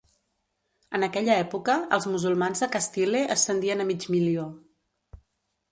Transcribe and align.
En 0.99 1.07
aquella 1.07 1.35
època 1.41 1.75
els 1.97 2.07
musulmans 2.13 2.67
a 2.67 2.71
Castile 2.77 3.21
ascendien 3.37 3.83
a 3.83 3.87
mig 3.93 4.09
milió. 4.17 4.49